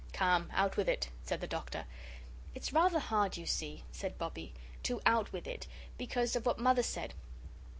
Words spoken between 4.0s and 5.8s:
Bobbie, "to out with it;